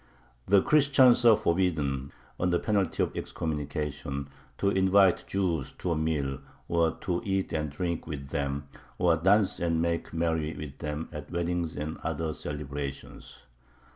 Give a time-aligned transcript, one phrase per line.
[0.47, 6.93] The Christians are forbidden, under penalty of excommunication, to invite Jews to a meal, or
[7.01, 8.67] to eat and drink with them,
[8.97, 13.45] or dance and make merry with them at weddings and other celebrations.